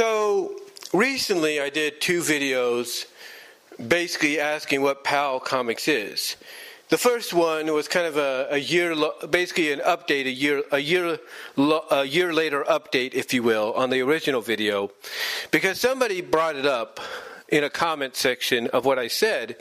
[0.00, 0.56] So
[0.94, 3.04] recently, I did two videos
[3.86, 6.36] basically asking what PAL Comics is.
[6.88, 8.94] The first one was kind of a, a year,
[9.28, 11.18] basically an update, a year, a year,
[11.90, 14.90] a year later update, if you will, on the original video,
[15.50, 16.98] because somebody brought it up
[17.50, 19.56] in a comment section of what I said,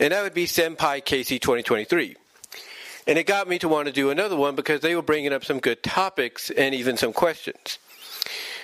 [0.00, 2.16] and that would be Senpai Casey 2023.
[3.06, 5.44] And it got me to want to do another one because they were bringing up
[5.44, 7.78] some good topics and even some questions.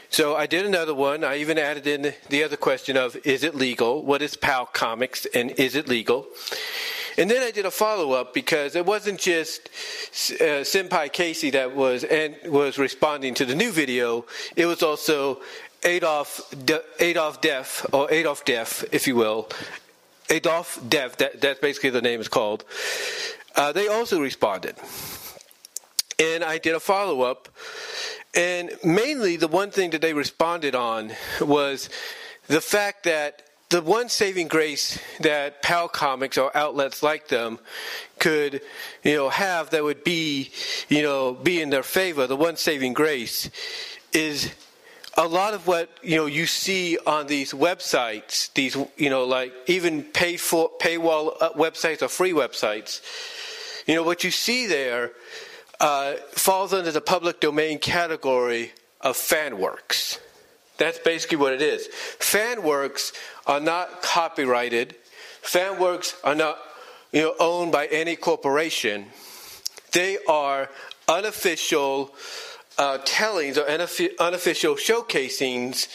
[0.09, 1.24] So I did another one.
[1.24, 4.02] I even added in the other question of is it legal?
[4.02, 6.27] What is PAL Comics and is it legal?
[7.19, 9.69] And then I did a follow up because it wasn't just
[10.33, 14.27] uh, Senpai Casey that was and was responding to the new video.
[14.55, 15.41] It was also
[15.83, 19.48] Adolf De, Adolf Def or Adolf Def, if you will.
[20.28, 21.16] Adolf Def.
[21.16, 22.64] That, that's basically the name is called.
[23.55, 24.77] Uh, they also responded,
[26.19, 27.48] and I did a follow up
[28.37, 31.89] and mainly, the one thing that they responded on was
[32.49, 37.59] the fact that the one saving grace that PAL comics or outlets like them
[38.19, 38.61] could,
[39.03, 40.53] you know, have that would be,
[40.89, 43.51] you know, be in their favor, the one saving grace
[44.12, 44.53] is
[45.17, 49.53] a lot of what you know you see on these websites, these you know like
[49.67, 53.00] even paid for paywall uh, websites or free websites,
[53.87, 55.12] you know what you see there
[55.80, 60.19] uh, falls under the public domain category of fan works.
[60.78, 61.86] That's basically what it is.
[62.19, 63.12] Fan works
[63.46, 64.94] are not copyrighted.
[65.42, 66.58] Fan works are not
[67.12, 69.06] you know, owned by any corporation.
[69.92, 70.69] They are
[71.08, 72.14] unofficial
[72.78, 75.88] uh, tellings or unofficial showcasings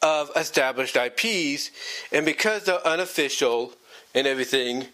[0.00, 1.70] of established IPs.
[2.12, 3.72] And because they're unofficial
[4.14, 4.86] and everything,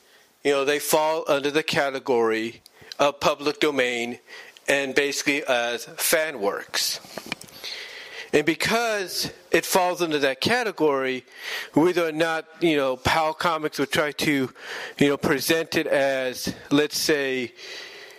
[0.43, 2.63] you know, they fall under the category
[3.01, 4.21] of public domain
[4.69, 7.01] and basically as fan works.
[8.33, 11.25] And because it falls into that category,
[11.73, 14.53] whether or not, you know, PAL Comics would try to,
[14.99, 17.53] you know, present it as, let's say,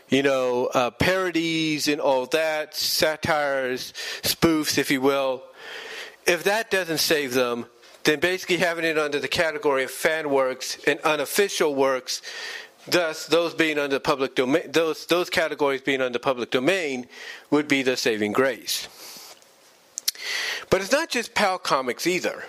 [0.09, 5.43] you know, uh, parodies and all that, satires, spoofs, if you will,
[6.25, 7.65] if that doesn't save them,
[8.03, 12.21] then basically having it under the category of fan works and unofficial works
[12.87, 17.07] Thus, those being under public domain, those those categories being under public domain,
[17.49, 18.87] would be the saving grace.
[20.69, 22.43] But it's not just PAL comics either.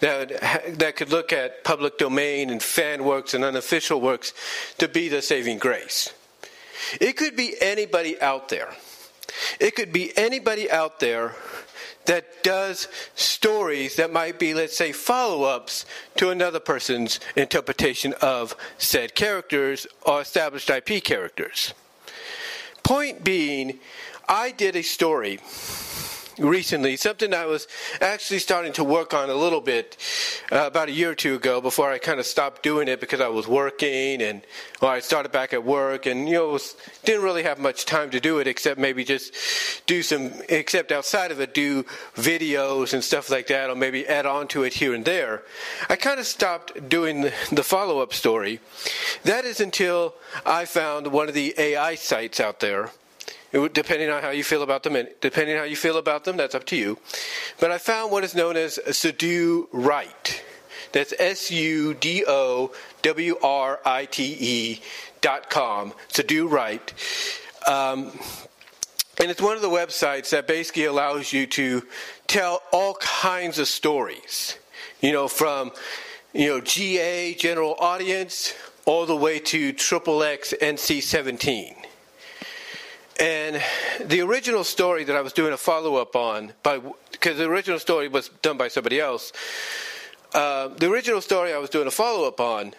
[0.00, 4.34] That, that could look at public domain and fan works and unofficial works
[4.78, 6.12] to be the saving grace.
[7.00, 8.74] It could be anybody out there.
[9.58, 11.34] It could be anybody out there
[12.06, 15.84] that does stories that might be, let's say, follow ups
[16.16, 21.74] to another person's interpretation of said characters or established IP characters.
[22.82, 23.78] Point being,
[24.28, 25.38] I did a story
[26.38, 27.66] recently, something I was
[28.00, 29.96] actually starting to work on a little bit
[30.52, 33.20] uh, about a year or two ago before I kind of stopped doing it because
[33.20, 34.42] I was working and
[34.80, 38.10] well, I started back at work and you know was, didn't really have much time
[38.10, 39.32] to do it except maybe just
[39.86, 44.26] do some except outside of it do videos and stuff like that or maybe add
[44.26, 45.42] on to it here and there.
[45.88, 48.60] I kind of stopped doing the, the follow up story.
[49.24, 50.14] That is until
[50.44, 52.90] I found one of the AI sites out there
[53.72, 56.36] depending on how you feel about them, and depending on how you feel about them,
[56.36, 56.98] that's up to you.
[57.60, 60.40] But I found what is known as Sudowrite.
[60.92, 62.72] That's S U D O
[63.02, 64.80] W R I T E
[65.20, 65.92] dot com.
[66.08, 66.92] Sudowrite.
[67.68, 68.18] Um,
[69.18, 71.82] and it's one of the websites that basically allows you to
[72.26, 74.58] tell all kinds of stories.
[75.00, 75.72] You know, from
[76.32, 78.54] you know GA general audience
[78.84, 81.75] all the way to triple X NC seventeen.
[83.18, 83.62] And
[84.04, 88.08] the original story that I was doing a follow up on, because the original story
[88.08, 89.32] was done by somebody else.
[90.34, 92.74] Uh, the original story I was doing a follow up on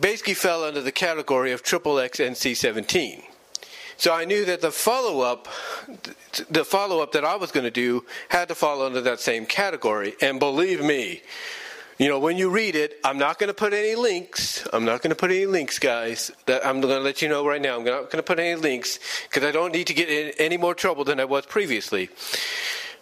[0.00, 3.22] basically fell under the category of triple X NC seventeen.
[3.96, 5.46] So I knew that the follow up,
[6.50, 9.46] the follow up that I was going to do, had to fall under that same
[9.46, 10.14] category.
[10.20, 11.22] And believe me,
[11.98, 14.66] you know, when you read it, I'm not going to put any links.
[14.72, 16.32] I'm not going to put any links, guys.
[16.46, 17.76] That I'm going to let you know right now.
[17.76, 18.98] I'm not going to put any links
[19.28, 22.10] because I don't need to get in any more trouble than I was previously.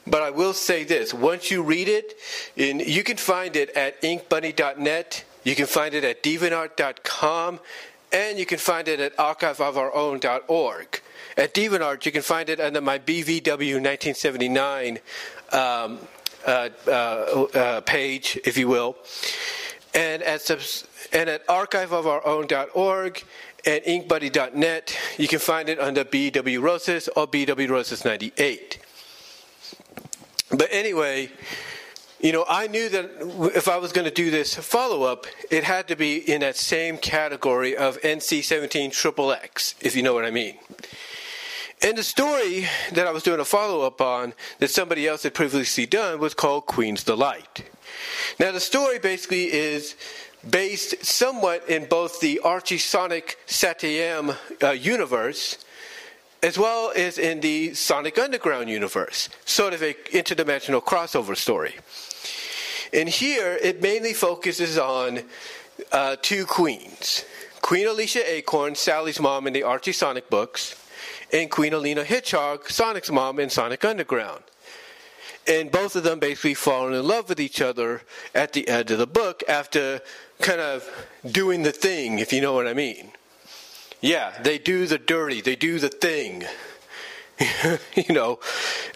[0.07, 2.15] But I will say this: once you read it,
[2.57, 5.25] in, you can find it at inkbunny.net.
[5.45, 7.61] You can find it at deviantart.com,
[8.13, 11.01] and you can find it at archiveofourown.org.
[11.37, 14.99] At DeviantArt, you can find it under my BVW 1979
[15.51, 15.99] um,
[16.45, 16.91] Uh, uh,
[17.55, 18.97] uh, page, if you will,
[19.95, 23.25] and at subs- and at archiveofourown.org
[23.65, 24.99] and inkbunny.net.
[25.19, 28.79] You can find it under BW Rosas or BW Rosas 98.
[30.51, 31.31] but anyway,
[32.21, 33.11] you know, I knew that
[33.55, 36.57] if I was going to do this follow up, it had to be in that
[36.57, 40.57] same category of NC 17 triple X, if you know what I mean.
[41.85, 45.35] And the story that I was doing a follow up on that somebody else had
[45.35, 47.69] previously done was called Queen's Delight.
[48.39, 49.97] Now, the story basically is
[50.49, 55.59] based somewhat in both the Archie Sonic SatAM uh, universe
[56.43, 61.77] as well as in the Sonic Underground universe, sort of an interdimensional crossover story.
[62.93, 65.21] And here it mainly focuses on
[65.93, 67.25] uh, two queens
[67.61, 70.75] Queen Alicia Acorn, Sally's mom in the Archie Sonic books,
[71.33, 74.43] and Queen Aleena Hedgehog, Sonic's mom in Sonic Underground.
[75.47, 78.03] And both of them basically fall in love with each other
[78.35, 80.01] at the end of the book after
[80.41, 80.89] kind of
[81.31, 83.13] doing the thing, if you know what I mean.
[84.01, 86.45] Yeah, they do the dirty, they do the thing.
[87.97, 88.39] you know,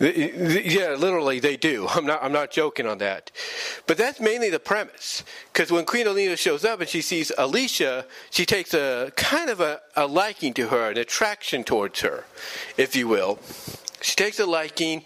[0.01, 1.87] yeah, literally they do.
[1.89, 3.31] I'm not, I'm not joking on that.
[3.87, 5.25] But that's mainly the premise.
[5.53, 9.61] Because when Queen Aleena shows up and she sees Alicia, she takes a kind of
[9.61, 12.25] a, a liking to her, an attraction towards her,
[12.77, 13.39] if you will.
[14.03, 15.05] She takes a liking,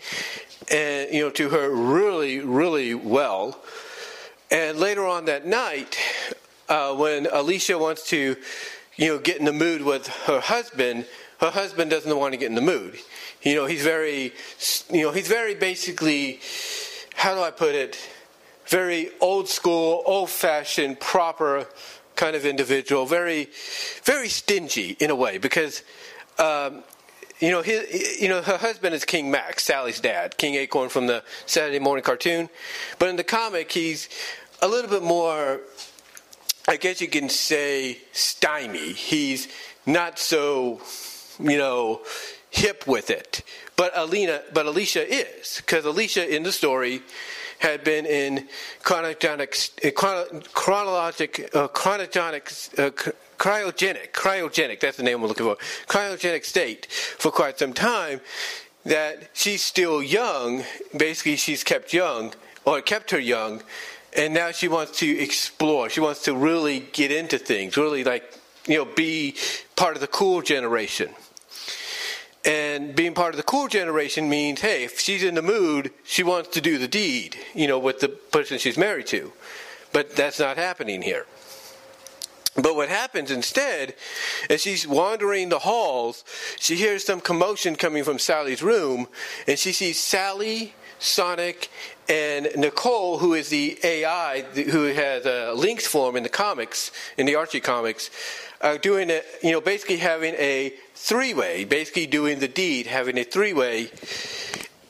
[0.70, 3.60] and you know, to her really, really well.
[4.50, 5.96] And later on that night,
[6.68, 8.36] uh, when Alicia wants to,
[8.96, 11.06] you know, get in the mood with her husband,
[11.40, 12.98] her husband doesn't want to get in the mood.
[13.42, 14.32] You know, he's very,
[14.90, 16.40] you know, he's very basically,
[17.14, 17.98] how do I put it?
[18.66, 21.66] Very old school, old fashioned, proper
[22.16, 23.06] kind of individual.
[23.06, 23.48] Very,
[24.04, 25.82] very stingy in a way because,
[26.38, 26.84] um,
[27.40, 31.06] you know, his, you know, her husband is King Max, Sally's dad, King Acorn from
[31.06, 32.50] the Saturday morning cartoon.
[32.98, 34.10] But in the comic, he's
[34.60, 35.60] a little bit more,
[36.68, 38.92] I guess you can say, stymie.
[38.92, 39.48] He's
[39.86, 40.82] not so,
[41.38, 42.02] you know,
[42.50, 43.42] hip with it.
[43.76, 47.02] But Aleena, but Alicia is, because Alicia in the story
[47.60, 48.48] had been in
[48.82, 55.56] chronogenic, chronologic, uh, chronogenic, uh, cryogenic, cryogenic, that's the name I'm looking for,
[55.86, 58.20] cryogenic state for quite some time,
[58.84, 60.64] that she's still young,
[60.96, 62.32] basically she's kept young,
[62.64, 63.62] or kept her young,
[64.16, 68.34] and now she wants to explore, she wants to really get into things, really like,
[68.66, 69.36] you know, be
[69.76, 71.10] part of the cool generation.
[72.44, 76.22] And being part of the cool generation means, hey, if she's in the mood, she
[76.22, 79.32] wants to do the deed, you know, with the person she's married to.
[79.92, 81.26] But that's not happening here.
[82.56, 83.94] But what happens instead,
[84.48, 86.24] as she's wandering the halls,
[86.58, 89.06] she hears some commotion coming from Sally's room,
[89.46, 91.70] and she sees Sally, Sonic,
[92.08, 97.26] and Nicole, who is the AI who has a Lynx form in the comics, in
[97.26, 98.10] the Archie comics,
[98.60, 103.16] are doing it, you know, basically having a three way, basically doing the deed, having
[103.18, 103.90] a three way.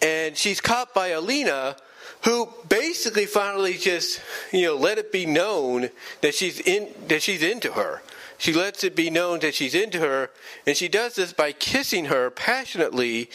[0.03, 1.77] And she's caught by Aleena,
[2.23, 4.21] who basically finally just,
[4.53, 5.91] you know, let it be known
[6.21, 8.03] that she's in that she's into her.
[8.41, 10.31] She lets it be known that she's into her,
[10.67, 13.29] and she does this by kissing her passionately,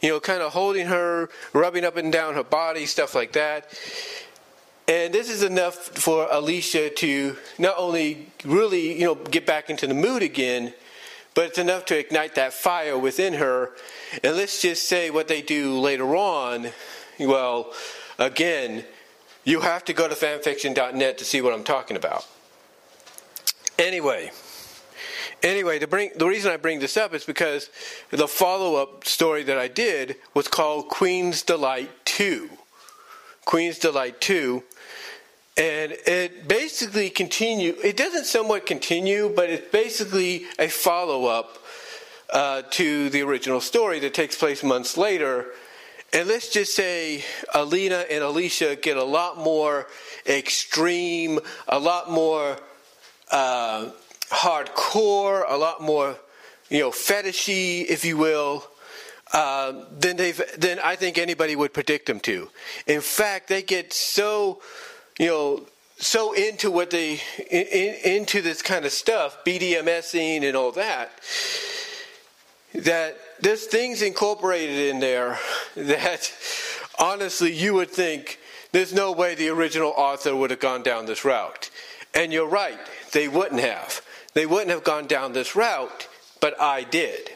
[0.00, 3.66] you know, kind of holding her, rubbing up and down her body, stuff like that.
[4.86, 9.88] And this is enough for Alicia to not only really, you know, get back into
[9.88, 10.72] the mood again,
[11.34, 13.72] but it's enough to ignite that fire within her.
[14.22, 16.68] And let's just say what they do later on.
[17.18, 17.72] Well,
[18.20, 18.84] again,
[19.42, 22.24] you have to go to fanfiction.net to see what I'm talking about.
[23.78, 24.30] Anyway,
[25.44, 27.70] anyway, to bring the reason I bring this up is because
[28.10, 32.50] the follow-up story that I did was called Queen's Delight 2.
[33.44, 34.62] Queen's Delight 2
[35.56, 37.76] and it basically continue.
[37.82, 41.58] It doesn't somewhat continue, but it's basically a follow up
[42.32, 45.46] uh, to the original story that takes place months later.
[46.12, 47.24] And let's just say
[47.54, 49.86] Aleena and Alicia get a lot more
[50.26, 52.56] extreme, a lot more
[53.30, 53.90] uh,
[54.30, 56.16] hardcore, a lot more,
[56.68, 58.66] you know, fetishy, if you will,
[59.32, 62.48] uh, than they've than I think anybody would predict them to.
[62.86, 64.60] In fact, they get so
[65.18, 65.66] you know,
[65.98, 71.12] so into what they in, into this kind of stuff, BDMSing and all that,
[72.74, 75.38] that there's things incorporated in there
[75.76, 76.32] that
[76.98, 78.38] honestly you would think
[78.72, 81.70] there's no way the original author would have gone down this route.
[82.12, 82.78] And you're right,
[83.12, 84.02] they wouldn't have.
[84.34, 86.08] They wouldn't have gone down this route,
[86.40, 87.30] but I did.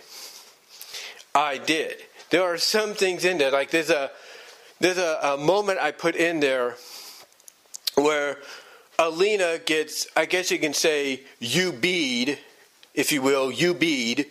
[1.35, 1.97] I did.
[2.31, 4.11] There are some things in there, like there's a
[4.81, 6.77] there's a, a moment I put in there
[7.95, 8.39] where
[8.99, 12.39] Aleena gets, I guess you can say, you bead,
[12.95, 14.27] if you will, you bead,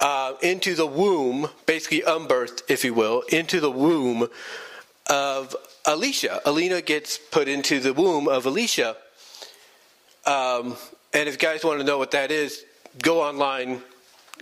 [0.00, 4.28] uh, into the womb, basically unbirthed, if you will, into the womb
[5.08, 6.40] of Alicia.
[6.44, 8.96] Aleena gets put into the womb of Alicia.
[10.26, 10.76] Um,
[11.12, 12.64] and if you guys want to know what that is,
[13.02, 13.82] go online,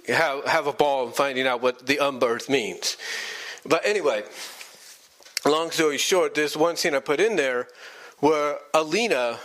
[0.09, 2.97] have, have a ball in finding out what the unbirth means.
[3.65, 4.25] But anyway,
[5.45, 7.69] long story short, there's one scene I put in there
[8.19, 9.39] where Aleena,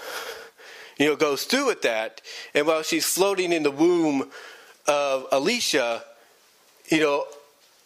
[0.97, 2.21] you know, goes through with that,
[2.53, 4.29] and while she's floating in the womb
[4.87, 6.03] of Alicia,
[6.89, 7.25] you know,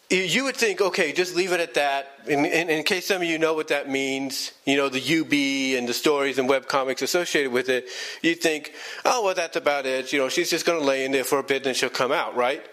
[0.08, 2.20] you would think, okay, just leave it at that.
[2.28, 5.78] In, in, in, case some of you know what that means, you know, the UB
[5.78, 7.88] and the stories and web comics associated with it,
[8.22, 8.72] you think,
[9.04, 10.12] oh, well, that's about it.
[10.12, 12.12] You know, she's just going to lay in there for a bit and she'll come
[12.12, 12.64] out, right?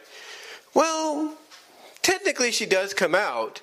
[0.76, 1.36] Well,
[2.04, 3.62] technically she does come out,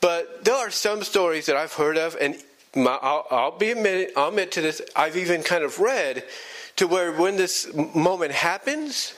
[0.00, 2.36] but there are some stories that I've heard of, and
[2.74, 3.72] my, I'll, I'll, be
[4.16, 6.24] I'll admit to this, I've even kind of read
[6.76, 9.14] to where when this moment happens,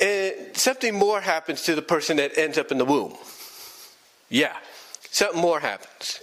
[0.00, 3.16] and something more happens to the person that ends up in the womb.
[4.28, 4.56] Yeah,
[5.10, 6.20] something more happens.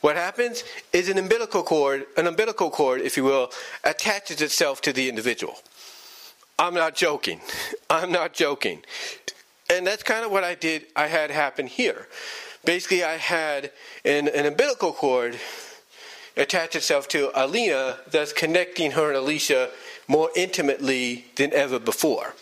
[0.00, 3.50] What happens is an umbilical cord, an umbilical cord, if you will,
[3.84, 5.56] attaches itself to the individual.
[6.58, 7.40] I'm not joking.
[7.90, 8.82] I'm not joking.
[9.70, 12.08] And that's kind of what I did, I had happen here.
[12.64, 13.72] Basically, I had
[14.04, 15.38] an, an umbilical cord
[16.36, 19.70] attach itself to Aleena, thus connecting her and Alicia
[20.06, 22.34] more intimately than ever before.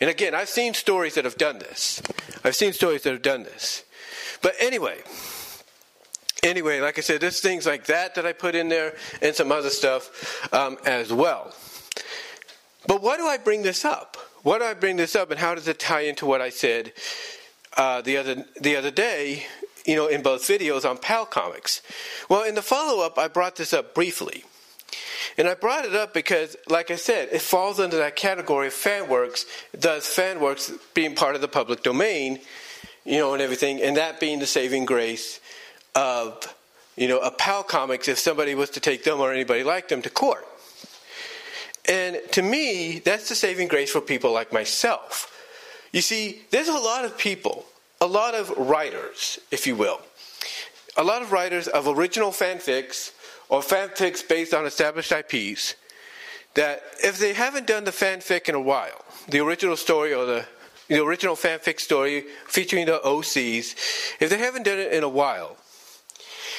[0.00, 2.02] And again, I've seen stories that have done this.
[2.42, 3.84] I've seen stories that have done this.
[4.42, 4.98] But anyway,
[6.42, 9.52] anyway, like I said, there's things like that that I put in there and some
[9.52, 11.54] other stuff um, as well.
[12.86, 14.16] But why do I bring this up?
[14.42, 16.94] Why do I bring this up, and how does it tie into what I said
[17.76, 19.44] uh, the other the other day?
[19.84, 21.82] You know, in both videos on PAL Comics.
[22.28, 24.44] Well, in the follow up, I brought this up briefly.
[25.36, 28.72] And I brought it up because, like I said, it falls under that category of
[28.72, 32.40] fan works, thus fan works being part of the public domain,
[33.04, 35.40] you know, and everything, and that being the saving grace
[35.94, 36.54] of,
[36.96, 40.02] you know, a PAL comics if somebody was to take them or anybody like them
[40.02, 40.46] to court.
[41.88, 45.26] And to me, that's the saving grace for people like myself.
[45.92, 47.64] You see, there's a lot of people,
[48.00, 50.00] a lot of writers, if you will,
[50.96, 53.12] a lot of writers of original fanfics
[53.50, 55.74] or fanfics based on established IPs
[56.54, 60.46] that if they haven't done the fanfic in a while, the original story or the
[60.88, 63.76] the original fanfic story featuring the OCs,
[64.18, 65.56] if they haven't done it in a while,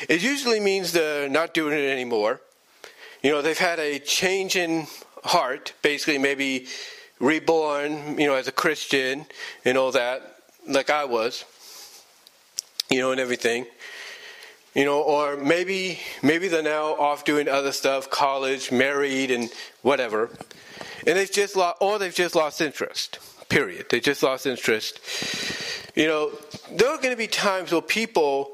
[0.07, 2.39] it usually means they're not doing it anymore.
[3.21, 4.87] You know, they've had a change in
[5.25, 6.67] heart, basically maybe
[7.19, 9.25] reborn, you know, as a Christian
[9.65, 11.43] and all that, like I was,
[12.89, 13.65] you know, and everything
[14.73, 19.49] you know, or maybe maybe they're now off doing other stuff, college, married, and
[19.81, 20.29] whatever,
[21.05, 23.19] and they've just lost, or they've just lost interest.
[23.49, 23.87] Period.
[23.89, 25.01] They just lost interest.
[25.95, 26.31] You know,
[26.71, 28.51] there are going to be times where people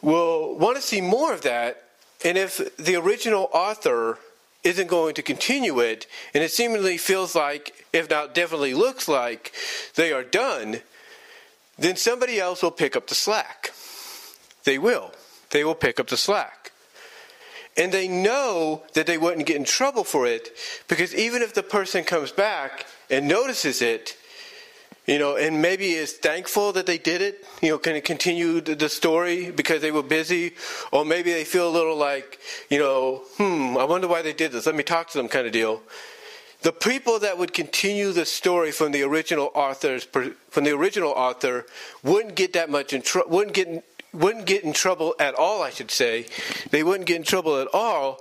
[0.00, 1.82] will want to see more of that,
[2.24, 4.18] and if the original author
[4.62, 9.52] isn't going to continue it, and it seemingly feels like, if not definitely looks like,
[9.96, 10.80] they are done,
[11.78, 13.72] then somebody else will pick up the slack.
[14.64, 15.12] They will
[15.50, 16.72] they will pick up the slack.
[17.76, 20.50] And they know that they wouldn't get in trouble for it
[20.88, 24.16] because even if the person comes back and notices it,
[25.08, 28.88] you know, and maybe is thankful that they did it, you know, can continue the
[28.90, 30.52] story because they were busy,
[30.92, 32.38] or maybe they feel a little like,
[32.68, 34.66] you know, hmm, I wonder why they did this.
[34.66, 35.80] Let me talk to them, kind of deal.
[36.60, 41.64] The people that would continue the story from the original authors, from the original author,
[42.02, 45.70] wouldn't get that much in trouble, wouldn't get wouldn't get in trouble at all, I
[45.70, 46.26] should say.
[46.70, 48.20] They wouldn't get in trouble at all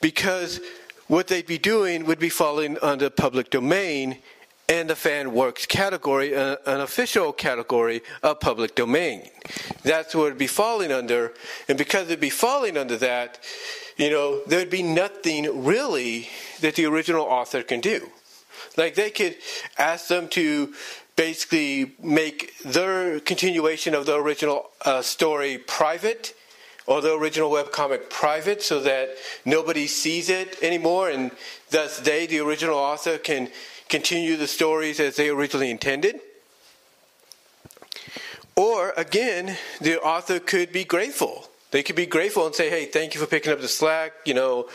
[0.00, 0.60] because
[1.06, 4.18] what they'd be doing would be falling under public domain
[4.68, 9.28] and the fan works category, uh, an official category of public domain.
[9.82, 11.34] That's what it'd be falling under.
[11.68, 13.40] And because it'd be falling under that,
[13.96, 16.28] you know, there'd be nothing really
[16.60, 18.10] that the original author can do.
[18.76, 19.36] Like they could
[19.78, 20.72] ask them to
[21.16, 26.34] basically make their continuation of the original uh, story private
[26.86, 29.10] or the original webcomic private so that
[29.44, 31.30] nobody sees it anymore and
[31.70, 33.48] thus they, the original author, can
[33.88, 36.20] continue the stories as they originally intended.
[38.56, 41.48] Or again, the author could be grateful.
[41.70, 44.12] They could be grateful and say, hey, thank you for picking up the slack.
[44.24, 44.68] You know,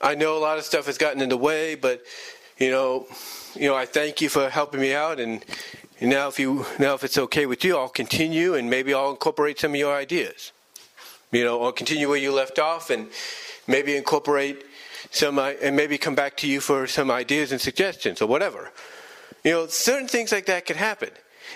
[0.00, 2.02] I know a lot of stuff has gotten in the way, but,
[2.58, 3.06] you know,
[3.54, 5.44] you know, I thank you for helping me out, and
[6.08, 9.60] now if you now if it's okay with you, I'll continue, and maybe I'll incorporate
[9.60, 10.52] some of your ideas.
[11.32, 13.08] You know, I'll continue where you left off, and
[13.66, 14.64] maybe incorporate
[15.10, 18.70] some, uh, and maybe come back to you for some ideas and suggestions or whatever.
[19.44, 21.10] You know, certain things like that could happen.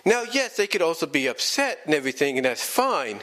[0.05, 3.21] Now, yes, they could also be upset and everything, and that's fine.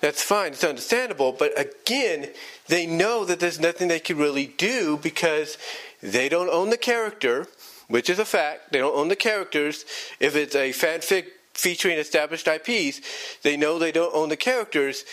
[0.00, 2.28] That's fine, it's understandable, but again,
[2.68, 5.56] they know that there's nothing they can really do because
[6.02, 7.48] they don't own the character,
[7.88, 8.72] which is a fact.
[8.72, 9.84] They don't own the characters.
[10.20, 13.00] If it's a fanfic featuring established IPs,
[13.42, 15.04] they know they don't own the characters.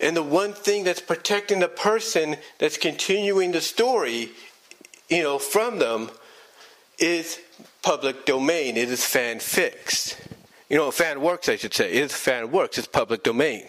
[0.00, 4.30] And the one thing that's protecting the person that's continuing the story,
[5.08, 6.10] you know, from them
[6.98, 7.40] is
[7.82, 8.76] public domain.
[8.76, 10.18] It is fanfics.
[10.68, 11.92] You know, fan works, I should say.
[11.92, 12.76] It is fan works.
[12.76, 13.64] It's public domain.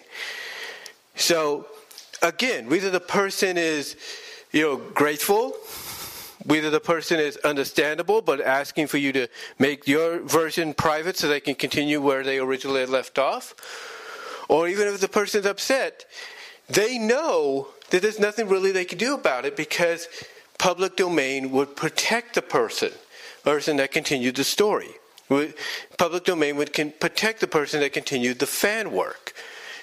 [1.16, 1.68] So,
[2.22, 3.96] again, whether the person is,
[4.52, 5.54] you know, grateful,
[6.46, 9.28] whether the person is understandable but asking for you to
[9.60, 13.56] make your version private so they can continue where they originally left off,
[14.50, 16.06] or even if the person's upset,
[16.70, 20.08] they know that there's nothing really they can do about it because
[20.58, 22.92] public domain would protect the person,
[23.44, 24.90] person that continued the story.
[25.98, 29.34] Public domain would can protect the person that continued the fan work.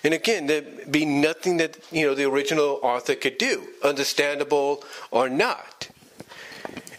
[0.03, 5.29] And again, there'd be nothing that you know the original author could do, understandable or
[5.29, 5.89] not.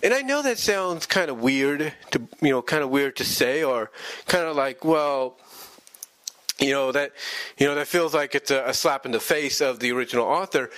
[0.05, 3.25] And I know that sounds kind of weird to you know, kind of weird to
[3.25, 3.89] say, or
[4.27, 5.35] kind of like, well,
[6.59, 7.12] you know that
[7.57, 10.27] you know that feels like it's a, a slap in the face of the original
[10.27, 10.69] author.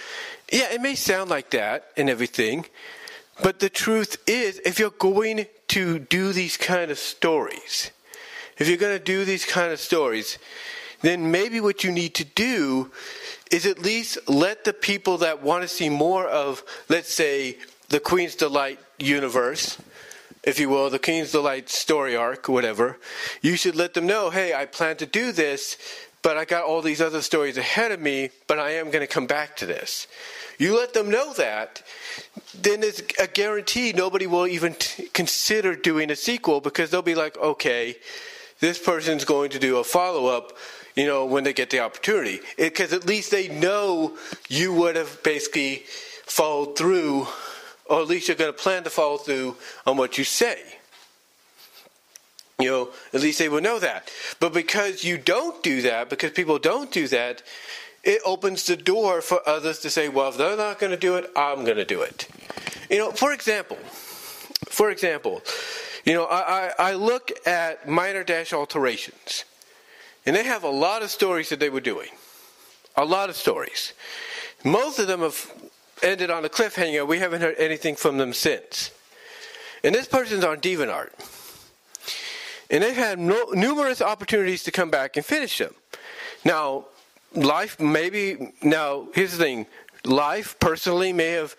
[0.49, 2.67] Yeah, it may sound like that and everything,
[3.43, 7.91] but the truth is, if you're going to do these kind of stories,
[8.57, 10.39] if you're going to do these kind of stories,
[11.01, 12.93] then maybe what you need to do
[13.51, 17.57] is at least let the people that want to see more of, let's say,
[17.89, 19.77] the Queen's Delight universe,
[20.43, 22.97] if you will, the King's Delight story arc, whatever,
[23.41, 25.77] you should let them know, hey, I plan to do this,
[26.21, 29.13] but I got all these other stories ahead of me, but I am going to
[29.13, 30.07] come back to this.
[30.57, 31.83] You let them know that,
[32.59, 37.15] then it's a guarantee nobody will even t- consider doing a sequel because they'll be
[37.15, 37.95] like, okay,
[38.59, 40.53] this person's going to do a follow up
[40.97, 42.39] you know, when they get the opportunity.
[42.57, 44.17] Because at least they know
[44.49, 45.83] you would have basically
[46.25, 47.27] followed through,
[47.89, 50.61] or at least you're going to plan to follow through on what you say.
[52.59, 54.11] You know, at least they will know that.
[54.39, 57.43] But because you don't do that, because people don't do that,
[58.03, 61.15] it opens the door for others to say, well, if they're not going to do
[61.15, 62.27] it, I'm going to do it.
[62.89, 63.77] You know, for example,
[64.69, 65.41] for example,
[66.05, 69.43] you know, I, I, I look at minor dash alterations.
[70.25, 72.09] And they have a lot of stories that they were doing.
[72.95, 73.93] A lot of stories.
[74.63, 75.53] Most of them have
[76.03, 77.07] ended on a cliffhanger.
[77.07, 78.91] We haven't heard anything from them since.
[79.83, 81.09] And this person's on DeviantArt.
[82.69, 85.73] And they've had no, numerous opportunities to come back and finish them.
[86.43, 86.85] Now,
[87.33, 89.67] life maybe, now, here's the thing
[90.05, 91.55] life personally may have,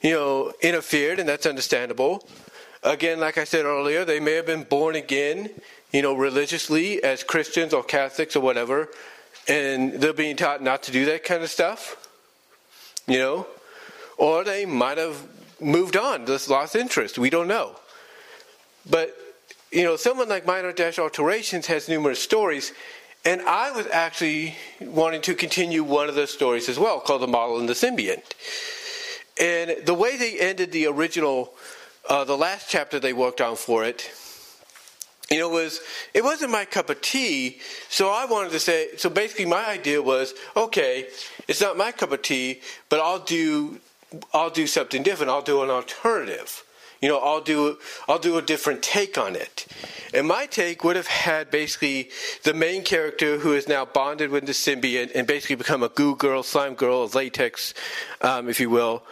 [0.00, 2.26] you know, interfered, and that's understandable.
[2.82, 5.50] Again, like I said earlier, they may have been born again
[5.94, 8.88] you know, religiously as Christians or Catholics or whatever,
[9.46, 12.10] and they're being taught not to do that kind of stuff,
[13.06, 13.46] you know,
[14.18, 15.16] or they might have
[15.60, 17.18] moved on, just lost interest.
[17.18, 17.76] We don't know.
[18.88, 19.16] But,
[19.72, 22.72] you know, someone like Minor Dash Alterations has numerous stories,
[23.24, 27.26] and I was actually wanting to continue one of those stories as well, called The
[27.26, 28.34] Model and the Symbiont.
[29.40, 31.54] And the way they ended the original,
[32.08, 34.10] uh, the last chapter they worked on for it,
[35.30, 35.80] you know, was
[36.12, 37.58] it wasn't my cup of tea.
[37.88, 38.90] So I wanted to say.
[38.98, 41.08] So basically, my idea was, okay,
[41.48, 43.80] it's not my cup of tea, but I'll do,
[44.32, 45.30] I'll do something different.
[45.30, 46.64] I'll do an alternative.
[47.00, 47.76] You know, I'll do,
[48.08, 49.66] I'll do a different take on it.
[50.14, 52.10] And my take would have had basically
[52.44, 56.16] the main character who is now bonded with the symbiote and basically become a goo
[56.16, 57.74] girl, slime girl, latex,
[58.22, 59.02] um, if you will.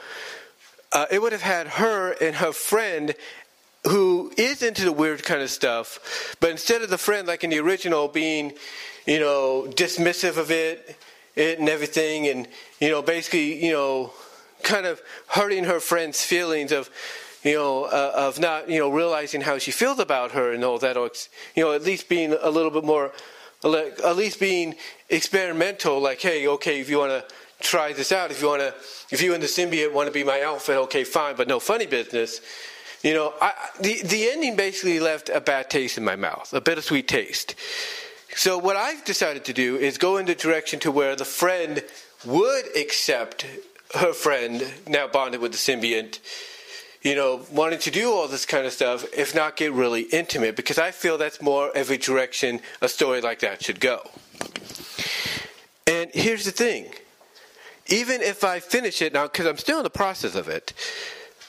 [0.92, 3.14] Uh, it would have had her and her friend
[3.85, 7.50] who is into the weird kind of stuff, but instead of the friend like in
[7.50, 8.52] the original being,
[9.07, 10.96] you know, dismissive of it,
[11.35, 12.46] it and everything, and
[12.81, 14.12] you know, basically, you know,
[14.62, 16.90] kind of hurting her friend's feelings of,
[17.42, 20.79] you know, uh, of not, you know, realizing how she feels about her and all
[20.79, 21.11] that, or
[21.55, 23.12] you know, at least being a little bit more,
[23.62, 24.75] like at least being
[25.09, 26.01] experimental.
[26.01, 28.75] Like, hey, okay, if you want to try this out, if you want to,
[29.11, 31.87] if you and the symbiote want to be my outfit, okay, fine, but no funny
[31.87, 32.40] business
[33.03, 36.61] you know, I, the the ending basically left a bad taste in my mouth, a
[36.61, 37.55] bittersweet taste.
[38.35, 41.83] So what I've decided to do is go in the direction to where the friend
[42.25, 43.44] would accept
[43.94, 46.18] her friend, now bonded with the symbiont,
[47.02, 50.57] you know, wanting to do all this kind of stuff, if not get really intimate,
[50.57, 54.09] because I feel that's more of a direction a story like that should go.
[55.87, 56.92] And here's the thing
[57.88, 60.72] even if I finish it now, because I'm still in the process of it,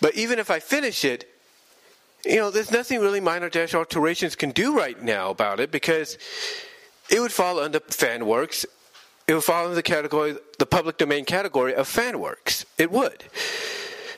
[0.01, 1.29] but even if I finish it,
[2.25, 6.17] you know, there's nothing really minor dash alterations can do right now about it because
[7.09, 8.65] it would fall under fan works
[9.27, 12.65] it would fall into the category, the public domain category of fan works.
[12.77, 13.23] It would.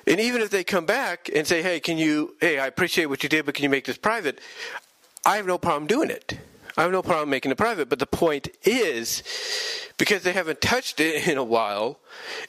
[0.08, 3.24] And even if they come back and say, hey, can you, hey, I appreciate what
[3.24, 4.40] you did, but can you make this private?
[5.26, 6.38] I have no problem doing it.
[6.78, 7.90] I have no problem making it private.
[7.90, 9.24] But the point is,
[9.98, 12.00] because they haven't touched it in a while,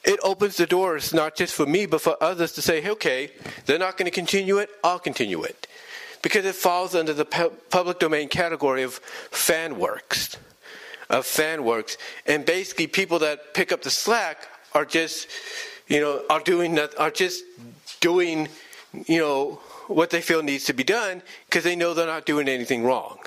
[0.03, 3.31] it opens the doors not just for me, but for others to say, hey, okay,
[3.65, 5.67] they're not going to continue it, I'll continue it.
[6.21, 8.95] Because it falls under the public domain category of
[9.31, 10.35] fan works.
[11.09, 11.97] Of fan works.
[12.25, 15.27] And basically, people that pick up the slack are just
[15.87, 17.43] you know, are doing that, are just
[17.99, 18.47] doing,
[19.07, 22.49] you know, what they feel needs to be done because they know they're not doing
[22.49, 23.19] anything wrong.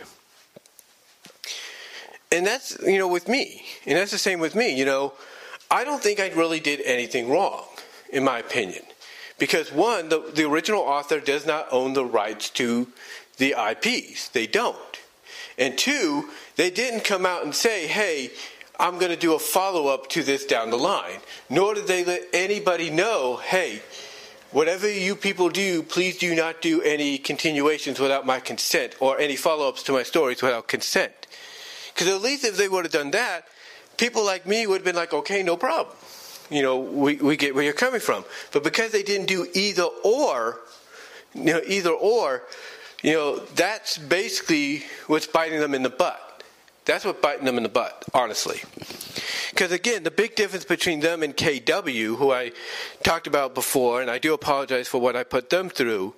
[2.31, 3.63] And that's, you know, with me.
[3.87, 4.77] And that's the same with me.
[4.77, 5.15] You know,
[5.71, 7.65] I don't think I really did anything wrong,
[8.13, 8.85] in my opinion.
[9.39, 12.89] Because one, the, the original author does not own the rights to
[13.39, 14.29] the IPs.
[14.29, 14.77] They don't.
[15.59, 16.29] And two,
[16.61, 18.31] they didn't come out and say, hey,
[18.79, 21.21] I'm going to do a follow up to this down the line.
[21.49, 23.81] Nor did they let anybody know, hey,
[24.51, 29.37] whatever you people do, please do not do any continuations without my consent or any
[29.37, 31.27] follow ups to my stories without consent.
[31.95, 33.47] Because at least if they would have done that,
[33.97, 35.97] people like me would have been like, okay, no problem.
[36.51, 38.23] You know, we, we get where you're coming from.
[38.53, 40.59] But because they didn't do either or,
[41.33, 42.43] you know, either or,
[43.03, 46.27] you know, that's basically what's biting them in the butt.
[46.91, 48.63] That's what biting them in the butt, honestly.
[49.51, 52.51] Because again, the big difference between them and KW, who I
[53.05, 56.17] talked about before, and I do apologize for what I put them through,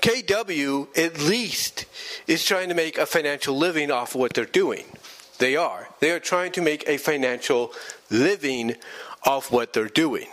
[0.00, 1.84] KW at least
[2.26, 4.86] is trying to make a financial living off of what they're doing.
[5.40, 5.90] They are.
[6.00, 7.74] They are trying to make a financial
[8.08, 8.76] living
[9.26, 10.28] off what they're doing.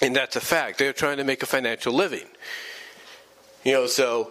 [0.00, 0.78] And that's a fact.
[0.78, 2.28] They're trying to make a financial living.
[3.64, 4.30] You know, so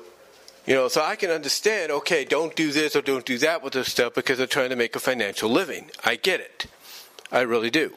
[0.68, 3.74] you know, so I can understand, okay, don't do this or don't do that with
[3.74, 5.90] this stuff because they're trying to make a financial living.
[6.04, 6.66] I get it.
[7.32, 7.94] I really do.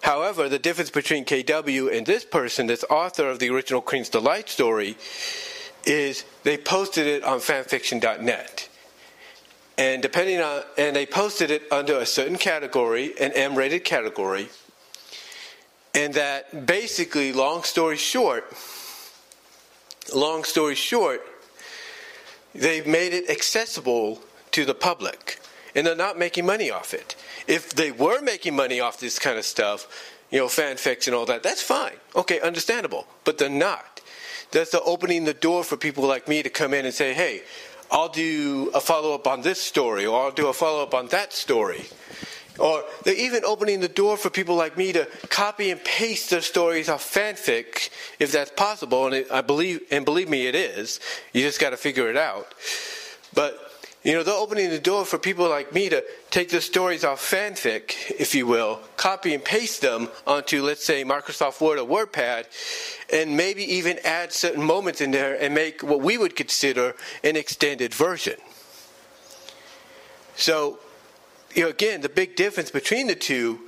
[0.00, 4.48] However, the difference between KW and this person, this author of the original Queen's Delight
[4.48, 4.96] story,
[5.84, 8.68] is they posted it on fanfiction.net.
[9.76, 14.48] And depending on and they posted it under a certain category, an M-rated category.
[15.94, 18.52] And that basically, long story short,
[20.14, 21.22] long story short,
[22.54, 24.20] they've made it accessible
[24.52, 25.40] to the public
[25.74, 27.14] and they're not making money off it.
[27.46, 29.86] If they were making money off this kind of stuff,
[30.30, 31.92] you know, fanfics and all that, that's fine.
[32.16, 33.06] Okay, understandable.
[33.24, 34.00] But they're not.
[34.52, 37.42] That's the opening the door for people like me to come in and say, hey,
[37.90, 41.08] I'll do a follow up on this story, or I'll do a follow up on
[41.08, 41.84] that story.
[42.58, 46.40] Or they're even opening the door for people like me to copy and paste their
[46.40, 49.06] stories off fanfic, if that's possible.
[49.06, 51.00] And it, I believe, and believe me, it is.
[51.32, 52.54] You just got to figure it out.
[53.34, 53.66] But
[54.06, 57.20] you know, they're opening the door for people like me to take the stories off
[57.20, 62.44] fanfic, if you will, copy and paste them onto, let's say, Microsoft Word or WordPad,
[63.12, 67.34] and maybe even add certain moments in there and make what we would consider an
[67.34, 68.36] extended version.
[70.36, 70.78] So
[71.56, 73.58] you know, again, the big difference between the two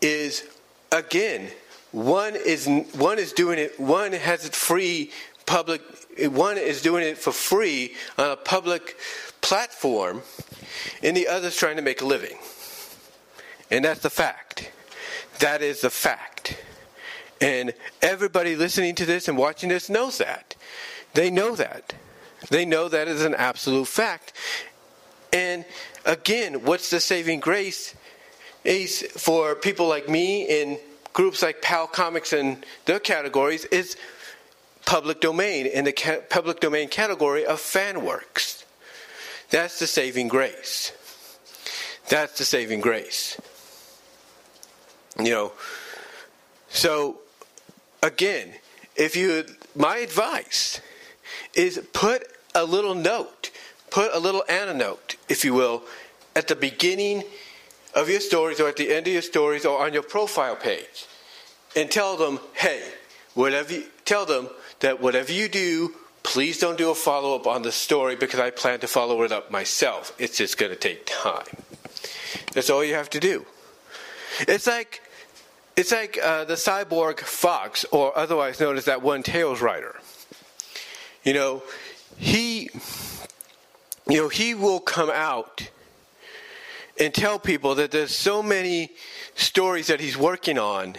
[0.00, 0.44] is,
[0.90, 1.48] again,
[1.92, 3.78] one is one is doing it.
[3.78, 5.12] One has it free,
[5.46, 5.82] public.
[6.18, 8.96] One is doing it for free on a public
[9.40, 10.22] platform,
[11.02, 12.36] and the other is trying to make a living.
[13.70, 14.70] And that's the fact.
[15.40, 16.58] That is the fact.
[17.40, 20.56] And everybody listening to this and watching this knows that.
[21.14, 21.94] They know that.
[22.50, 24.32] They know that is an absolute fact.
[25.32, 25.64] And
[26.04, 27.94] again, what's the saving grace
[28.64, 30.78] is for people like me in
[31.12, 33.96] groups like PAL Comics and their categories is
[34.84, 38.64] public domain in the ca- public domain category of fan works.
[39.50, 40.92] That's the saving grace.
[42.08, 43.38] That's the saving grace.
[45.18, 45.52] You know,
[46.70, 47.18] so
[48.02, 48.54] again,
[48.96, 50.80] if you, my advice
[51.54, 53.37] is put a little note
[53.90, 55.82] put a little anecdote, if you will,
[56.34, 57.24] at the beginning
[57.94, 61.06] of your stories or at the end of your stories or on your profile page
[61.74, 62.82] and tell them, hey,
[63.34, 64.48] whatever you, tell them
[64.80, 68.50] that whatever you do, please don't do a follow up on the story because I
[68.50, 70.14] plan to follow it up myself.
[70.18, 71.46] It's just going to take time.
[72.52, 73.46] That's all you have to do.
[74.40, 75.02] It's like
[75.76, 79.94] it's like uh, the cyborg fox, or otherwise known as that one tails rider.
[81.22, 81.62] You know,
[82.16, 82.68] he
[84.08, 85.70] you know, he will come out
[86.98, 88.90] and tell people that there's so many
[89.34, 90.96] stories that he's working on,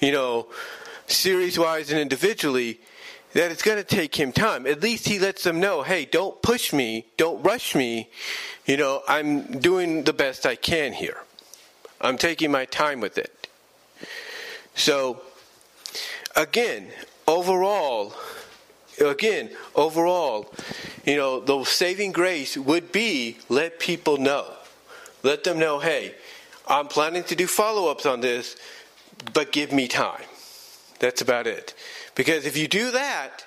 [0.00, 0.48] you know,
[1.06, 2.80] series wise and individually,
[3.34, 4.66] that it's going to take him time.
[4.66, 8.10] At least he lets them know, hey, don't push me, don't rush me.
[8.66, 11.18] You know, I'm doing the best I can here.
[12.00, 13.48] I'm taking my time with it.
[14.74, 15.22] So,
[16.34, 16.88] again,
[17.26, 18.14] overall,
[19.00, 20.52] again, overall,
[21.04, 24.46] you know, the saving grace would be let people know.
[25.22, 26.14] Let them know, hey,
[26.66, 28.56] I'm planning to do follow ups on this,
[29.32, 30.24] but give me time.
[30.98, 31.74] That's about it.
[32.14, 33.44] Because if you do that,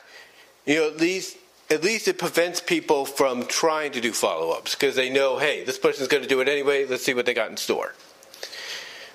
[0.66, 1.38] you know, at least
[1.70, 5.80] at least it prevents people from trying to do follow-ups because they know, hey, this
[5.80, 6.86] person's going to do it anyway.
[6.86, 7.96] Let's see what they got in store.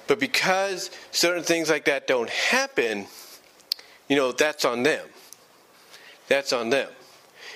[0.09, 3.07] But because certain things like that don't happen,
[4.09, 5.07] you know, that's on them.
[6.31, 6.89] That's on them.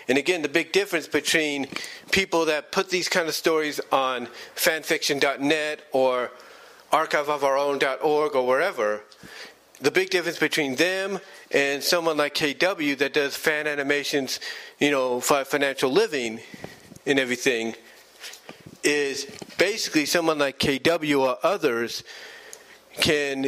[0.08, 1.68] And again, the big difference between
[2.10, 6.32] people that put these kind of stories on fanfiction.net or
[6.92, 9.02] archiveofourown.org or wherever,
[9.80, 11.20] the big difference between them
[11.52, 14.40] and someone like KW that does fan animations,
[14.80, 16.40] you know, for financial living
[17.06, 17.74] and everything
[18.82, 22.02] is basically someone like KW or others
[23.00, 23.44] can,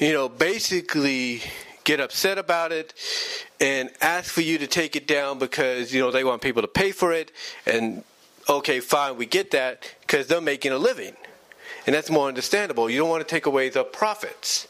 [0.00, 1.42] you know, basically
[1.84, 2.94] get upset about it
[3.60, 6.68] and ask for you to take it down because you know they want people to
[6.68, 7.32] pay for it.
[7.66, 8.04] And
[8.48, 11.14] okay fine we get that because they're making a living.
[11.86, 12.90] And that's more understandable.
[12.90, 14.68] You don't want to take away the profits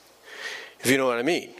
[0.80, 1.50] if you know what i mean.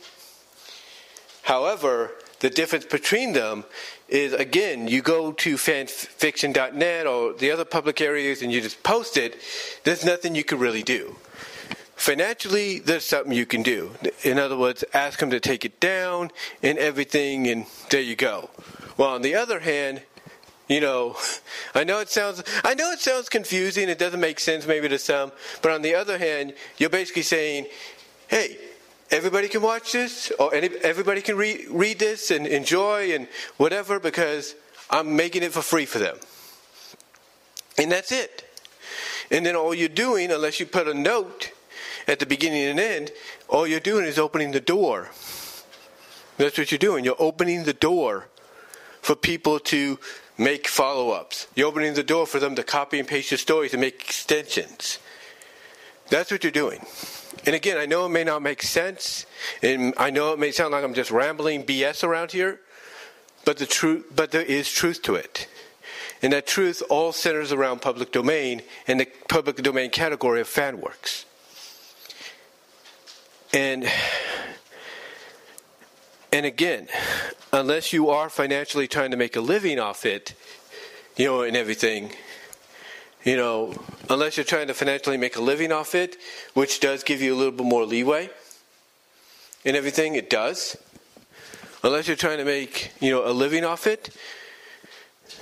[1.43, 3.65] However the difference between them
[4.09, 9.17] is again you go to fanfiction.net or the other public areas and you just post
[9.17, 9.37] it
[9.85, 11.17] there's nothing you can really do
[12.01, 13.91] financially, there's something you can do.
[14.23, 16.31] In other words, ask them to take it down
[16.63, 18.49] and everything, and there you go.
[18.97, 20.01] Well, on the other hand,
[20.67, 21.17] you know,
[21.75, 23.91] I know it sounds, I know it sounds confusing.
[23.91, 27.67] It doesn't make sense maybe to some, but on the other hand, you're basically saying,
[28.29, 28.57] hey,
[29.11, 34.01] everybody can watch this, or any, everybody can read read this and enjoy and whatever
[34.01, 34.55] because
[34.89, 36.17] I'm making it for free for them,
[37.77, 38.47] and that's it.
[39.31, 41.53] And then all you're doing, unless you put a note
[42.11, 43.13] at the beginning and end,
[43.49, 45.11] all you're doing is opening the door.
[46.39, 47.05] That's what you're doing.
[47.05, 48.27] You're opening the door
[49.01, 49.97] for people to
[50.37, 51.47] make follow ups.
[51.55, 54.99] You're opening the door for them to copy and paste your stories and make extensions.
[56.09, 56.85] That's what you're doing.
[57.47, 59.25] And again, I know it may not make sense,
[59.63, 62.61] and I know it may sound like I'm just rambling BS around here,
[63.45, 65.47] but the truth, but there is truth to it.
[66.23, 70.81] And that truth all centers around public domain and the public domain category of fan
[70.81, 71.25] works.
[73.53, 73.91] And
[76.33, 76.87] and again,
[77.53, 80.35] unless you are financially trying to make a living off it,
[81.17, 82.13] you know, and everything,
[83.25, 83.75] you know,
[84.09, 86.17] unless you're trying to financially make a living off it,
[86.55, 88.31] which does give you a little bit more leeway
[89.65, 90.77] and everything, it does.
[91.83, 94.11] Unless you're trying to make, you know, a living off it,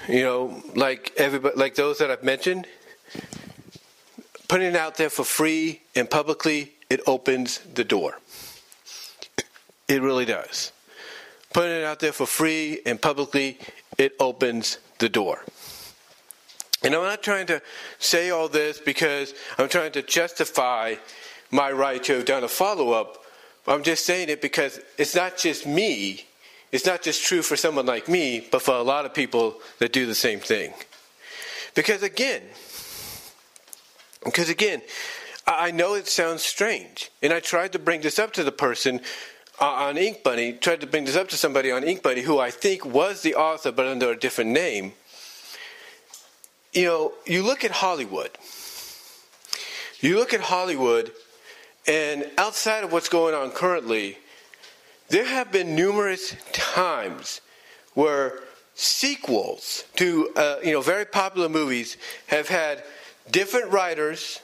[0.09, 2.67] you know, like everybody, like those that I've mentioned,
[4.49, 8.19] putting it out there for free and publicly it opens the door.
[9.89, 10.73] It really does.
[11.53, 13.59] Putting it out there for free and publicly,
[13.97, 15.45] it opens the door.
[16.83, 17.61] And I'm not trying to
[17.99, 20.95] say all this because I'm trying to justify
[21.51, 23.25] my right to have done a follow up.
[23.67, 26.27] I'm just saying it because it's not just me.
[26.71, 29.93] It's not just true for someone like me, but for a lot of people that
[29.93, 30.73] do the same thing.
[31.75, 32.43] Because again,
[34.25, 34.49] because
[35.49, 39.01] I know it sounds strange, and I tried to bring this up to the person
[39.59, 42.39] uh, on Ink Bunny, tried to bring this up to somebody on Ink Bunny who
[42.39, 44.93] I think was the author but under a different name.
[46.75, 48.31] You know, you look at Hollywood.
[50.01, 51.13] You look at Hollywood,
[51.87, 54.19] and outside of what's going on currently,
[55.09, 57.41] there have been numerous times
[57.95, 58.41] where
[58.75, 62.85] sequels to uh, you know very popular movies have had
[63.31, 64.41] different writers,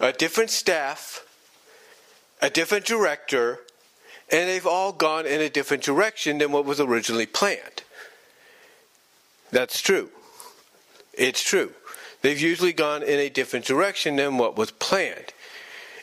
[0.00, 1.24] a different staff,
[2.42, 3.60] a different director,
[4.30, 7.82] and they've all gone in a different direction than what was originally planned.
[9.50, 10.10] That's true.
[11.14, 11.72] It's true.
[12.22, 15.32] They've usually gone in a different direction than what was planned.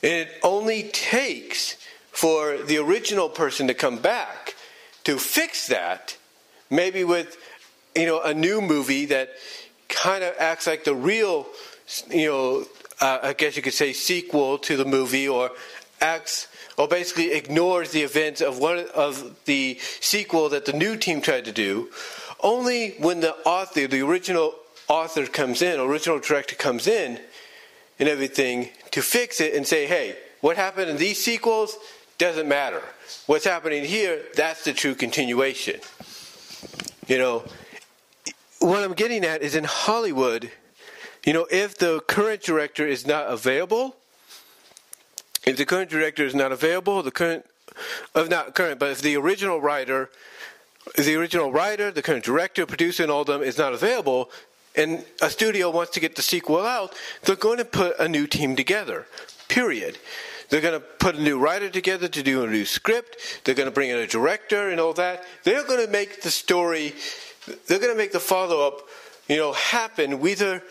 [0.01, 1.77] And it only takes
[2.11, 4.55] for the original person to come back
[5.03, 6.17] to fix that,
[6.69, 7.37] maybe with
[7.95, 9.29] you know a new movie that
[9.89, 11.47] kind of acts like the real
[12.09, 12.65] you know,
[13.03, 15.51] uh, I guess you could say sequel to the movie, or
[15.99, 21.19] acts or basically ignores the events of one of the sequel that the new team
[21.19, 21.89] tried to do.
[22.39, 24.55] Only when the author, the original
[24.87, 27.19] author, comes in, original director comes in,
[27.99, 31.77] and everything to fix it and say, hey, what happened in these sequels
[32.17, 32.81] doesn't matter.
[33.27, 35.79] What's happening here, that's the true continuation.
[37.07, 37.43] You know,
[38.59, 40.49] what I'm getting at is in Hollywood,
[41.25, 43.95] you know, if the current director is not available,
[45.45, 47.45] if the current director is not available, the current
[48.13, 50.09] of not current, but if the original writer,
[50.97, 54.29] the original writer, the current director, producer, and all of them is not available,
[54.75, 58.27] and a studio wants to get the sequel out, they're going to put a new
[58.27, 59.05] team together.
[59.47, 59.97] Period.
[60.49, 63.17] They're going to put a new writer together to do a new script.
[63.43, 65.23] They're going to bring in a director and all that.
[65.43, 66.93] They're going to make the story.
[67.67, 68.81] They're going to make the follow up,
[69.27, 70.61] you know, happen whether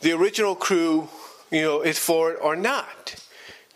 [0.00, 1.08] the original crew,
[1.50, 3.16] you know, is for it or not.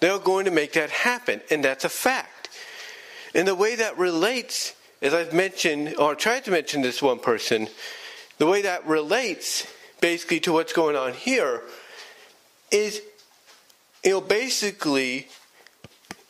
[0.01, 2.49] They're going to make that happen, and that's a fact.
[3.35, 7.69] And the way that relates, as I've mentioned or tried to mention this one person,
[8.39, 9.67] the way that relates
[10.01, 11.63] basically to what's going on here
[12.71, 13.01] is,
[14.05, 15.29] you know, basically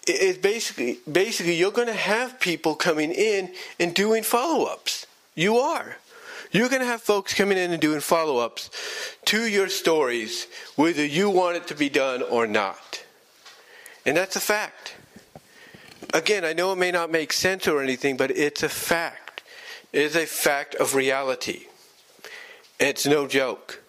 [0.07, 5.07] is basically basically you're going to have people coming in and doing follow-ups.
[5.35, 5.97] You are.
[6.55, 8.71] You're going to have folks coming in and doing follow-ups
[9.25, 13.05] to your stories whether you want it to be done or not.
[14.07, 14.95] And that's a fact.
[16.15, 19.43] Again, I know it may not make sense or anything, but it's a fact.
[19.93, 21.63] It is a fact of reality.
[22.79, 23.83] It's no joke.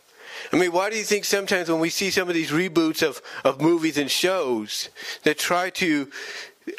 [0.51, 3.21] I mean, why do you think sometimes when we see some of these reboots of,
[3.43, 4.89] of movies and shows
[5.21, 6.09] that try to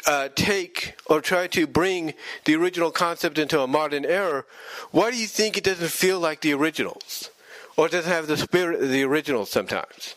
[0.05, 2.13] uh, take or try to bring
[2.45, 4.45] the original concept into a modern era,
[4.91, 7.29] why do you think it doesn't feel like the originals?
[7.75, 10.15] Or doesn't have the spirit of the originals sometimes?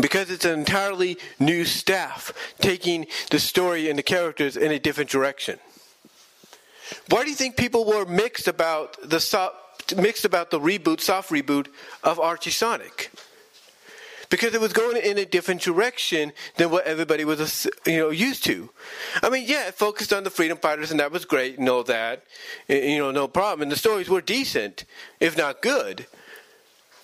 [0.00, 5.10] Because it's an entirely new staff taking the story and the characters in a different
[5.10, 5.58] direction.
[7.08, 9.18] Why do you think people were mixed about the
[9.96, 11.68] mixed about the reboot, soft reboot
[12.02, 13.10] of Archie Sonic.
[14.30, 18.44] Because it was going in a different direction than what everybody was, you know, used
[18.44, 18.70] to.
[19.22, 21.82] I mean, yeah, it focused on the freedom fighters, and that was great, and all
[21.84, 22.22] that,
[22.68, 23.62] you know, no problem.
[23.62, 24.84] And the stories were decent,
[25.18, 26.06] if not good.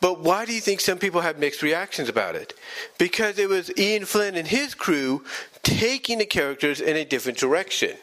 [0.01, 2.55] But why do you think some people had mixed reactions about it?
[2.97, 5.25] Because it was Ian Flynn and his crew
[5.65, 7.97] taking the characters in a different direction.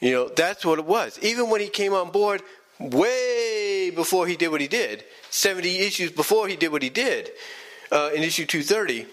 [0.00, 1.18] You know, that's what it was.
[1.22, 2.42] Even when he came on board,
[2.78, 7.30] way before he did what he did, 70 issues before he did what he did
[7.90, 9.06] uh, in issue 230.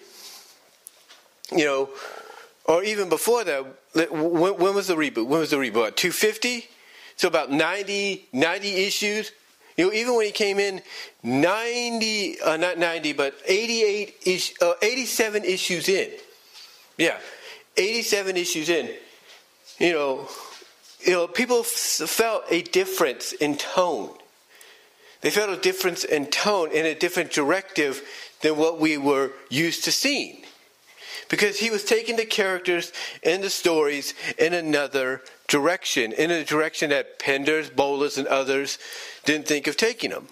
[1.55, 1.89] You know,
[2.65, 5.27] or even before that, when, when, was the reboot?
[5.27, 5.95] When was the reboot?
[5.95, 6.65] 250?
[7.15, 9.31] So about 90, 90 issues.
[9.77, 10.81] You know, even when he came in
[11.23, 16.11] 90, uh, not 90, but 88 is, uh, 87 issues in.
[16.97, 17.17] Yeah,
[17.77, 18.89] 87 issues in.
[19.79, 20.27] You know,
[21.05, 24.09] you know, people felt a difference in tone.
[25.21, 28.01] They felt a difference in tone in a different directive
[28.41, 30.43] than what we were used to seeing.
[31.29, 36.89] Because he was taking the characters and the stories in another direction, in a direction
[36.91, 38.79] that Penders, Bollers, and others
[39.25, 40.27] didn't think of taking them.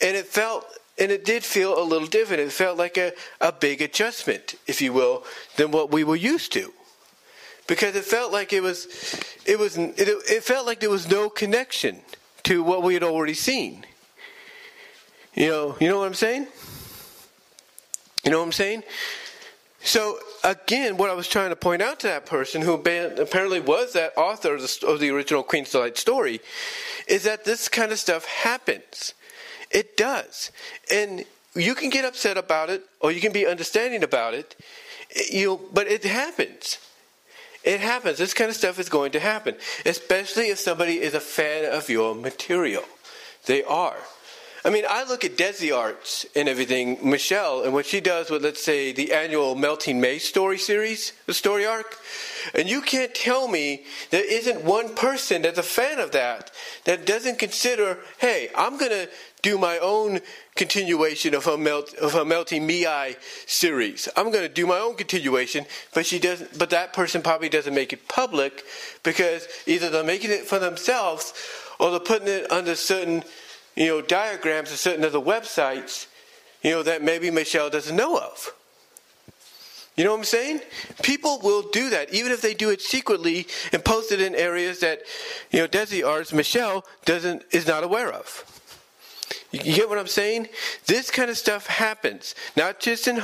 [0.00, 0.66] And it felt,
[0.98, 2.40] and it did feel a little different.
[2.40, 5.24] It felt like a, a big adjustment, if you will,
[5.56, 6.72] than what we were used to
[7.66, 8.86] because it felt like it was
[9.46, 12.00] it was it, it felt like there was no connection
[12.44, 13.86] to what we had already seen.
[15.34, 16.46] You know, you know what I'm saying?
[18.24, 18.82] You know what I'm saying?
[19.82, 23.92] So again, what I was trying to point out to that person who apparently was
[23.92, 26.40] that author of the, of the original Queen's Delight story
[27.06, 29.12] is that this kind of stuff happens.
[29.70, 30.50] It does,
[30.90, 34.56] and you can get upset about it, or you can be understanding about it.
[35.30, 36.78] You but it happens.
[37.64, 38.18] It happens.
[38.18, 41.88] This kind of stuff is going to happen, especially if somebody is a fan of
[41.88, 42.84] your material.
[43.46, 43.96] They are.
[44.66, 48.42] I mean, I look at Desi Arts and everything, Michelle, and what she does with,
[48.42, 51.98] let's say, the annual Melting May story series, the story arc,
[52.54, 56.50] and you can't tell me there isn't one person that's a fan of that
[56.84, 59.10] that doesn't consider, hey, I'm going to
[59.42, 60.20] do my own
[60.56, 64.08] continuation of her melt of her melting Mei series.
[64.16, 66.58] I'm going to do my own continuation, but she doesn't.
[66.58, 68.64] But that person probably doesn't make it public
[69.02, 71.34] because either they're making it for themselves
[71.78, 73.24] or they're putting it under certain,
[73.74, 76.06] you know, diagrams of certain other websites,
[76.62, 78.52] you know, that maybe Michelle doesn't know of.
[79.96, 80.60] You know what I'm saying?
[81.02, 84.80] People will do that, even if they do it secretly and post it in areas
[84.80, 85.02] that,
[85.50, 88.44] you know, Desi Arts Michelle doesn't is not aware of.
[89.52, 90.48] You get what I'm saying?
[90.86, 93.22] This kind of stuff happens, not just in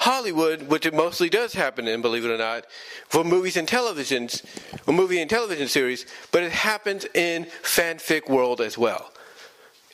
[0.00, 2.64] Hollywood, which it mostly does happen in, believe it or not,
[3.08, 4.44] for movies and televisions,
[4.88, 9.12] or movie and television series, but it happens in fanfic world as well.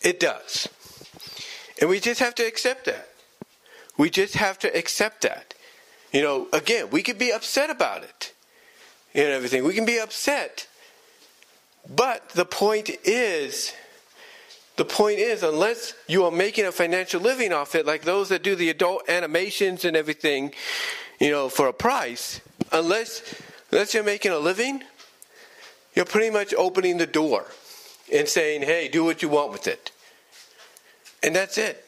[0.04, 0.68] It does.
[1.80, 3.08] And we just have to accept that.
[3.96, 5.54] We just have to accept that.
[6.12, 8.32] You know, again, we could be upset about it.
[9.14, 9.64] and everything.
[9.64, 10.66] We can be upset.
[11.88, 13.72] But the point is,
[14.76, 18.42] the point is, unless you are making a financial living off it, like those that
[18.42, 20.52] do the adult animations and everything,
[21.20, 22.40] you know, for a price,
[22.72, 23.22] unless
[23.70, 24.82] unless you're making a living,
[25.94, 27.46] you're pretty much opening the door
[28.12, 29.92] and saying, "Hey, do what you want with it,"
[31.24, 31.84] and that's it.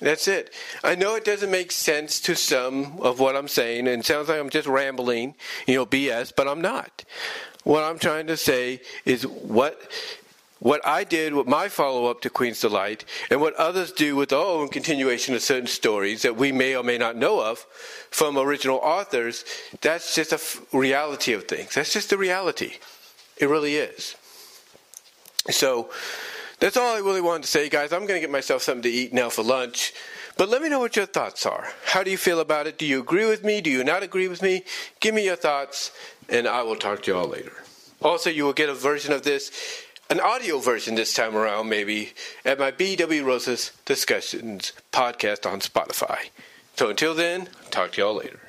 [0.00, 0.52] That's it.
[0.82, 4.38] I know it doesn't make sense to some of what I'm saying, and sounds like
[4.38, 5.34] I'm just rambling,
[5.66, 7.04] you know, BS, but I'm not.
[7.62, 9.80] What I'm trying to say is what
[10.60, 14.30] what I did with my follow up to Queen's Delight, and what others do with
[14.30, 17.66] their own continuation of certain stories that we may or may not know of
[18.10, 19.44] from original authors,
[19.82, 21.74] that's just a f- reality of things.
[21.74, 22.74] That's just the reality.
[23.36, 24.16] It really is.
[25.50, 25.90] So,
[26.64, 27.92] that's all I really wanted to say, guys.
[27.92, 29.92] I'm going to get myself something to eat now for lunch.
[30.38, 31.68] But let me know what your thoughts are.
[31.84, 32.78] How do you feel about it?
[32.78, 33.60] Do you agree with me?
[33.60, 34.64] Do you not agree with me?
[34.98, 35.92] Give me your thoughts,
[36.26, 37.52] and I will talk to you all later.
[38.00, 39.52] Also, you will get a version of this,
[40.08, 42.14] an audio version this time around, maybe,
[42.46, 46.30] at my BW Rosas Discussions podcast on Spotify.
[46.76, 48.40] So until then, talk to you all later.